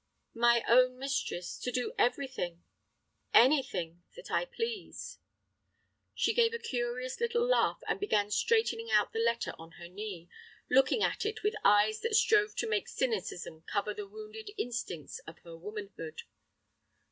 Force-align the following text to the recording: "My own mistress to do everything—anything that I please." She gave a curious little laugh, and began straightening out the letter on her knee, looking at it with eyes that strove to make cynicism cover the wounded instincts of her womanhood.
"My 0.33 0.63
own 0.67 0.97
mistress 0.97 1.59
to 1.59 1.71
do 1.71 1.93
everything—anything 1.99 4.01
that 4.15 4.31
I 4.31 4.45
please." 4.45 5.19
She 6.15 6.33
gave 6.33 6.55
a 6.55 6.57
curious 6.57 7.19
little 7.19 7.45
laugh, 7.45 7.79
and 7.87 7.99
began 7.99 8.31
straightening 8.31 8.89
out 8.89 9.13
the 9.13 9.19
letter 9.19 9.53
on 9.59 9.73
her 9.73 9.87
knee, 9.87 10.27
looking 10.71 11.03
at 11.03 11.23
it 11.23 11.43
with 11.43 11.53
eyes 11.63 11.99
that 11.99 12.15
strove 12.15 12.55
to 12.55 12.67
make 12.67 12.87
cynicism 12.87 13.61
cover 13.71 13.93
the 13.93 14.07
wounded 14.07 14.49
instincts 14.57 15.19
of 15.27 15.37
her 15.43 15.55
womanhood. 15.55 16.23